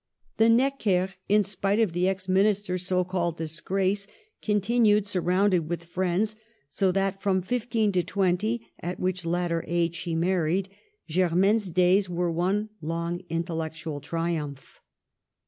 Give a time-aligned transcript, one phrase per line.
[0.37, 4.07] The Neckers, in spite of the ex minister's so called" disgrace,"
[4.41, 6.35] continued surrounded with friends,
[6.69, 10.69] so that from fifteen to twenty, at which latter age she married,
[11.07, 14.81] Germaine's days were one long intellectual triumph.